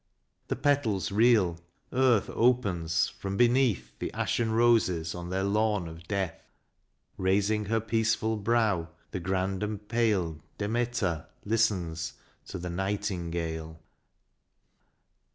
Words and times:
The 0.47 0.55
petals 0.55 1.11
reel. 1.11 1.59
Earth 1.93 2.27
opens: 2.33 3.07
from 3.09 3.37
beneath 3.37 3.91
The 3.99 4.11
ashen 4.13 4.51
roses 4.51 5.13
on 5.13 5.29
their 5.29 5.43
lawn 5.43 5.87
of 5.87 6.07
death, 6.07 6.41
Raising 7.19 7.65
her 7.65 7.79
peaceful 7.79 8.35
brow, 8.35 8.89
the 9.11 9.19
grand 9.19 9.61
and 9.61 9.87
pale 9.87 10.39
Demeter 10.57 11.27
listens 11.45 12.13
to 12.47 12.57
the 12.57 12.71
nightingale. 12.71 13.79